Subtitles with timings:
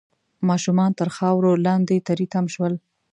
[0.49, 2.73] ماشومان تر خاورو لاندې تري تم شول